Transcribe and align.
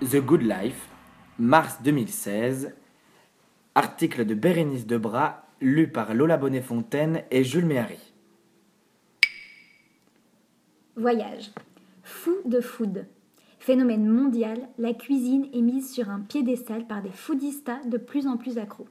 The 0.00 0.16
Good 0.16 0.40
Life, 0.40 0.88
mars 1.38 1.82
2016, 1.82 2.72
article 3.74 4.24
de 4.24 4.32
Bérénice 4.32 4.86
Debras, 4.86 5.42
lu 5.60 5.88
par 5.88 6.14
Lola 6.14 6.38
Bonnet-Fontaine 6.38 7.22
et 7.30 7.44
Jules 7.44 7.66
Méhari. 7.66 7.98
Voyage. 10.96 11.50
Fou 12.02 12.34
de 12.46 12.62
food. 12.62 13.06
Phénomène 13.58 14.08
mondial, 14.08 14.70
la 14.78 14.94
cuisine 14.94 15.48
est 15.52 15.60
mise 15.60 15.92
sur 15.92 16.08
un 16.08 16.20
piédestal 16.20 16.86
par 16.86 17.02
des 17.02 17.12
foodistas 17.12 17.84
de 17.84 17.98
plus 17.98 18.26
en 18.26 18.38
plus 18.38 18.56
accros. 18.56 18.88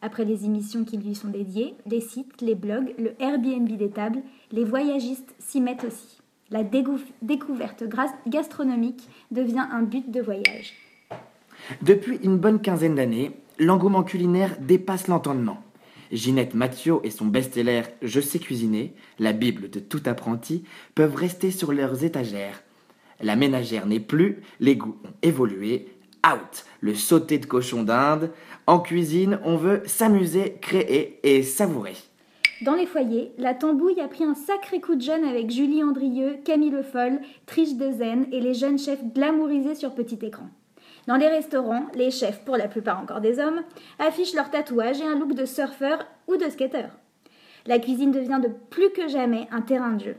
Après 0.00 0.24
les 0.24 0.44
émissions 0.44 0.84
qui 0.84 0.96
lui 0.96 1.16
sont 1.16 1.30
dédiées, 1.30 1.74
les 1.86 2.00
sites, 2.00 2.40
les 2.40 2.54
blogs, 2.54 2.94
le 2.98 3.20
Airbnb 3.20 3.68
des 3.68 3.90
tables, 3.90 4.22
les 4.52 4.64
voyagistes 4.64 5.34
s'y 5.40 5.60
mettent 5.60 5.82
aussi. 5.82 6.20
La 6.50 6.62
découverte 6.62 7.82
gastronomique 8.28 9.08
devient 9.32 9.66
un 9.72 9.82
but 9.82 10.10
de 10.10 10.20
voyage. 10.20 10.74
Depuis 11.82 12.20
une 12.22 12.38
bonne 12.38 12.60
quinzaine 12.60 12.94
d'années, 12.94 13.32
l'engouement 13.58 14.04
culinaire 14.04 14.56
dépasse 14.60 15.08
l'entendement. 15.08 15.62
Ginette 16.12 16.54
Mathieu 16.54 16.98
et 17.02 17.10
son 17.10 17.26
best-seller 17.26 17.82
Je 18.00 18.20
sais 18.20 18.38
cuisiner, 18.38 18.94
la 19.18 19.32
Bible 19.32 19.70
de 19.70 19.80
tout 19.80 20.02
apprenti, 20.06 20.62
peuvent 20.94 21.16
rester 21.16 21.50
sur 21.50 21.72
leurs 21.72 22.04
étagères. 22.04 22.62
La 23.20 23.34
ménagère 23.34 23.86
n'est 23.86 23.98
plus, 23.98 24.42
les 24.60 24.76
goûts 24.76 24.98
ont 25.04 25.14
évolué. 25.22 25.88
Out 26.24 26.64
Le 26.80 26.94
sauté 26.94 27.38
de 27.38 27.46
cochon 27.46 27.82
d'Inde. 27.82 28.30
En 28.68 28.78
cuisine, 28.78 29.40
on 29.44 29.56
veut 29.56 29.82
s'amuser, 29.86 30.58
créer 30.60 31.18
et 31.24 31.42
savourer. 31.42 31.96
Dans 32.62 32.74
les 32.74 32.86
foyers, 32.86 33.32
la 33.36 33.52
tambouille 33.52 34.00
a 34.00 34.08
pris 34.08 34.24
un 34.24 34.34
sacré 34.34 34.80
coup 34.80 34.94
de 34.94 35.02
jeune 35.02 35.24
avec 35.24 35.50
Julie 35.50 35.84
Andrieux, 35.84 36.38
Camille 36.42 36.70
Le 36.70 36.82
Foll, 36.82 37.20
Triche 37.44 37.74
Dezen 37.74 38.26
et 38.32 38.40
les 38.40 38.54
jeunes 38.54 38.78
chefs 38.78 39.04
glamourisés 39.12 39.74
sur 39.74 39.94
petit 39.94 40.18
écran. 40.22 40.48
Dans 41.06 41.16
les 41.16 41.28
restaurants, 41.28 41.86
les 41.94 42.10
chefs, 42.10 42.40
pour 42.46 42.56
la 42.56 42.66
plupart 42.66 42.98
encore 42.98 43.20
des 43.20 43.38
hommes, 43.40 43.60
affichent 43.98 44.32
leurs 44.32 44.50
tatouages 44.50 45.02
et 45.02 45.04
un 45.04 45.18
look 45.18 45.34
de 45.34 45.44
surfeur 45.44 46.06
ou 46.28 46.36
de 46.38 46.48
skater. 46.48 46.86
La 47.66 47.78
cuisine 47.78 48.10
devient 48.10 48.40
de 48.42 48.50
plus 48.70 48.90
que 48.90 49.06
jamais 49.06 49.48
un 49.50 49.60
terrain 49.60 49.92
de 49.92 50.04
jeu. 50.04 50.16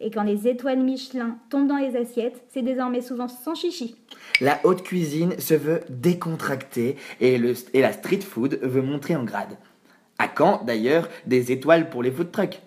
Et 0.00 0.10
quand 0.10 0.24
les 0.24 0.46
étoiles 0.46 0.80
Michelin 0.80 1.38
tombent 1.48 1.68
dans 1.68 1.78
les 1.78 1.96
assiettes, 1.96 2.44
c'est 2.50 2.62
désormais 2.62 3.00
souvent 3.00 3.28
sans 3.28 3.54
chichi. 3.54 3.96
La 4.42 4.60
haute 4.64 4.82
cuisine 4.82 5.38
se 5.40 5.54
veut 5.54 5.80
décontractée 5.88 6.96
et, 7.20 7.40
et 7.72 7.80
la 7.80 7.92
street 7.92 8.20
food 8.20 8.60
veut 8.62 8.82
montrer 8.82 9.16
en 9.16 9.24
grade. 9.24 9.56
À 10.18 10.26
quand 10.26 10.64
d'ailleurs 10.64 11.08
des 11.26 11.52
étoiles 11.52 11.90
pour 11.90 12.02
les 12.02 12.10
food 12.10 12.32
trucks? 12.32 12.60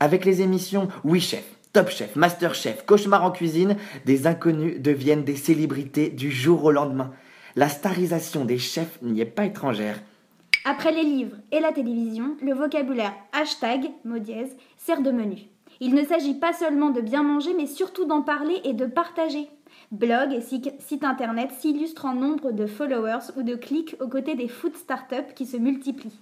Avec 0.00 0.24
les 0.24 0.40
émissions 0.40 0.88
Oui 1.04 1.20
Chef, 1.20 1.44
Top 1.72 1.90
Chef, 1.90 2.16
Master 2.16 2.54
Chef, 2.54 2.86
Cauchemar 2.86 3.22
en 3.22 3.30
cuisine, 3.30 3.76
des 4.06 4.26
inconnus 4.26 4.80
deviennent 4.80 5.24
des 5.24 5.36
célébrités 5.36 6.08
du 6.08 6.30
jour 6.30 6.64
au 6.64 6.70
lendemain. 6.70 7.12
La 7.54 7.68
starisation 7.68 8.46
des 8.46 8.58
chefs 8.58 8.98
n'y 9.02 9.20
est 9.20 9.26
pas 9.26 9.44
étrangère. 9.44 10.00
Après 10.64 10.90
les 10.90 11.02
livres 11.02 11.36
et 11.52 11.60
la 11.60 11.72
télévision, 11.72 12.36
le 12.42 12.54
vocabulaire 12.54 13.14
hashtag, 13.32 13.90
mot 14.04 14.18
dièse, 14.18 14.56
sert 14.78 15.02
de 15.02 15.10
menu. 15.10 15.42
Il 15.80 15.94
ne 15.94 16.04
s'agit 16.04 16.34
pas 16.34 16.54
seulement 16.54 16.90
de 16.90 17.02
bien 17.02 17.22
manger, 17.22 17.52
mais 17.54 17.66
surtout 17.66 18.06
d'en 18.06 18.22
parler 18.22 18.60
et 18.64 18.72
de 18.72 18.86
partager. 18.86 19.48
Blog 19.92 20.32
et 20.32 20.40
sites 20.40 21.04
internet 21.04 21.50
s'illustrent 21.52 22.06
en 22.06 22.14
nombre 22.14 22.52
de 22.52 22.66
followers 22.66 23.32
ou 23.36 23.42
de 23.42 23.54
clics 23.54 23.96
aux 24.00 24.08
côtés 24.08 24.34
des 24.34 24.48
food 24.48 24.74
startups 24.76 25.34
qui 25.34 25.44
se 25.44 25.58
multiplient. 25.58 26.18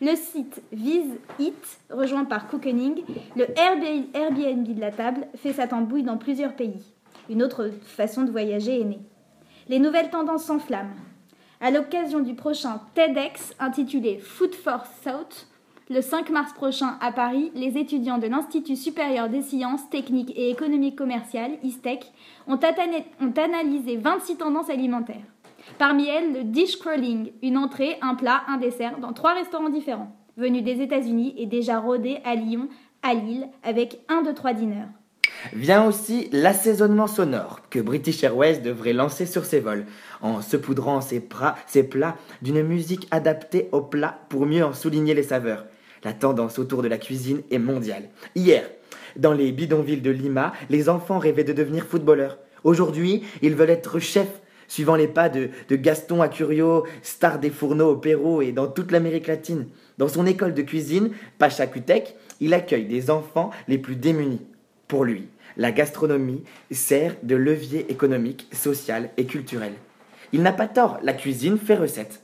Le 0.00 0.16
site 0.16 0.62
Vise 0.72 1.18
It, 1.38 1.78
rejoint 1.90 2.24
par 2.24 2.48
Cookening, 2.48 3.02
le 3.36 3.46
Airbnb 3.58 4.74
de 4.74 4.80
la 4.80 4.90
table, 4.90 5.26
fait 5.36 5.52
sa 5.52 5.66
tambouille 5.66 6.02
dans 6.02 6.18
plusieurs 6.18 6.54
pays. 6.54 6.82
Une 7.30 7.42
autre 7.42 7.70
façon 7.82 8.22
de 8.22 8.30
voyager 8.30 8.80
est 8.80 8.84
née. 8.84 9.00
Les 9.68 9.78
nouvelles 9.78 10.10
tendances 10.10 10.44
s'enflamment. 10.44 10.94
À 11.60 11.70
l'occasion 11.70 12.20
du 12.20 12.34
prochain 12.34 12.80
TEDx 12.94 13.54
intitulé 13.58 14.18
Food 14.18 14.54
for 14.54 14.84
Thought, 15.02 15.46
le 15.90 16.00
5 16.00 16.30
mars 16.30 16.52
prochain 16.52 16.96
à 17.00 17.12
Paris, 17.12 17.52
les 17.54 17.78
étudiants 17.78 18.18
de 18.18 18.26
l'Institut 18.26 18.76
supérieur 18.76 19.28
des 19.28 19.42
sciences 19.42 19.88
techniques 19.90 20.32
et 20.36 20.50
économiques 20.50 20.96
commerciales, 20.96 21.52
ISTEC, 21.62 22.10
ont 22.46 22.58
analysé 23.36 23.96
26 23.96 24.36
tendances 24.36 24.70
alimentaires. 24.70 25.33
Parmi 25.78 26.08
elles, 26.08 26.32
le 26.32 26.44
dish 26.44 26.78
crawling, 26.78 27.32
une 27.42 27.56
entrée, 27.56 27.96
un 28.02 28.14
plat, 28.14 28.42
un 28.48 28.58
dessert 28.58 28.98
dans 28.98 29.12
trois 29.12 29.34
restaurants 29.34 29.68
différents, 29.68 30.14
venus 30.36 30.62
des 30.62 30.80
États-Unis 30.80 31.34
et 31.38 31.46
déjà 31.46 31.78
rodés 31.78 32.18
à 32.24 32.34
Lyon, 32.34 32.68
à 33.02 33.14
Lille, 33.14 33.48
avec 33.62 34.00
un 34.08 34.22
de 34.22 34.32
trois 34.32 34.52
dîners. 34.52 34.86
Vient 35.52 35.86
aussi 35.86 36.28
l'assaisonnement 36.32 37.06
sonore 37.06 37.60
que 37.68 37.78
British 37.78 38.22
Airways 38.24 38.58
devrait 38.58 38.92
lancer 38.92 39.26
sur 39.26 39.44
ses 39.44 39.60
vols, 39.60 39.84
en 40.22 40.40
saupoudrant 40.40 41.00
ses, 41.00 41.26
ses 41.66 41.82
plats 41.82 42.16
d'une 42.40 42.62
musique 42.62 43.06
adaptée 43.10 43.68
au 43.72 43.82
plat 43.82 44.20
pour 44.28 44.46
mieux 44.46 44.64
en 44.64 44.72
souligner 44.72 45.14
les 45.14 45.22
saveurs. 45.22 45.66
La 46.02 46.12
tendance 46.12 46.58
autour 46.58 46.82
de 46.82 46.88
la 46.88 46.98
cuisine 46.98 47.42
est 47.50 47.58
mondiale. 47.58 48.10
Hier, 48.34 48.64
dans 49.16 49.32
les 49.32 49.52
bidonvilles 49.52 50.00
de 50.00 50.10
Lima, 50.10 50.52
les 50.70 50.88
enfants 50.88 51.18
rêvaient 51.18 51.44
de 51.44 51.52
devenir 51.52 51.84
footballeurs. 51.84 52.38
Aujourd'hui, 52.62 53.22
ils 53.42 53.54
veulent 53.54 53.70
être 53.70 53.98
chefs 53.98 54.40
suivant 54.68 54.96
les 54.96 55.08
pas 55.08 55.28
de, 55.28 55.50
Gaston 55.70 56.22
Acurio, 56.22 56.84
star 57.02 57.38
des 57.38 57.50
fourneaux 57.50 57.92
au 57.92 57.96
Pérou 57.96 58.42
et 58.42 58.52
dans 58.52 58.66
toute 58.66 58.92
l'Amérique 58.92 59.26
latine. 59.26 59.66
Dans 59.98 60.08
son 60.08 60.26
école 60.26 60.54
de 60.54 60.62
cuisine, 60.62 61.10
Pachacutek, 61.38 62.16
il 62.40 62.54
accueille 62.54 62.86
des 62.86 63.10
enfants 63.10 63.50
les 63.68 63.78
plus 63.78 63.96
démunis. 63.96 64.42
Pour 64.88 65.04
lui, 65.04 65.28
la 65.56 65.72
gastronomie 65.72 66.42
sert 66.70 67.14
de 67.22 67.36
levier 67.36 67.90
économique, 67.90 68.48
social 68.52 69.10
et 69.16 69.26
culturel. 69.26 69.72
Il 70.32 70.42
n'a 70.42 70.52
pas 70.52 70.66
tort, 70.66 70.98
la 71.02 71.12
cuisine 71.12 71.58
fait 71.58 71.76
recette. 71.76 72.20